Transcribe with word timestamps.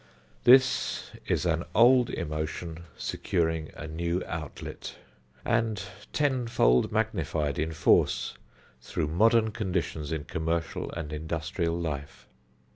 This 0.45 1.11
is 1.27 1.45
an 1.45 1.63
old 1.75 2.09
emotion 2.09 2.85
securing 2.97 3.69
a 3.75 3.85
new 3.87 4.23
outlet, 4.25 4.95
and 5.45 5.79
tenfold 6.11 6.91
magnified 6.91 7.59
in 7.59 7.71
force, 7.71 8.33
through 8.81 9.09
modern 9.09 9.51
conditions 9.51 10.11
in 10.11 10.23
commercial 10.23 10.89
and 10.93 11.13
industrial 11.13 11.79
life. 11.79 12.27